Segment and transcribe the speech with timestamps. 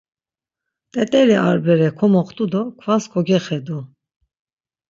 [0.91, 3.79] T̆et̆eli ar bere komoxtu do kvas kogexedu.